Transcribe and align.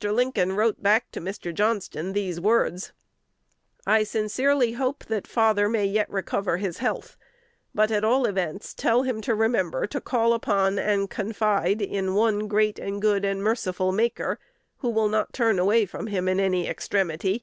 Lincoln 0.00 0.52
wrote 0.52 0.80
back 0.80 1.10
to 1.10 1.20
Mr. 1.20 1.52
Johnston 1.52 2.12
these 2.12 2.40
words: 2.40 2.92
"I 3.84 4.04
sincerely 4.04 4.74
hope 4.74 5.04
that 5.06 5.26
father 5.26 5.68
may 5.68 5.86
yet 5.86 6.08
recover 6.08 6.58
his 6.58 6.78
health; 6.78 7.16
but, 7.74 7.90
at 7.90 8.04
all 8.04 8.24
events, 8.24 8.74
tell 8.74 9.02
him 9.02 9.20
to 9.22 9.34
remember 9.34 9.88
to 9.88 10.00
call 10.00 10.34
upon 10.34 10.78
and 10.78 11.10
confide 11.10 11.82
in 11.82 12.14
One 12.14 12.46
great 12.46 12.78
and 12.78 13.02
good 13.02 13.24
and 13.24 13.42
merciful 13.42 13.90
Maker, 13.90 14.38
who 14.76 14.90
will 14.90 15.08
not 15.08 15.32
turn 15.32 15.58
away 15.58 15.84
from 15.84 16.06
him 16.06 16.28
in 16.28 16.38
any 16.38 16.68
extremity. 16.68 17.42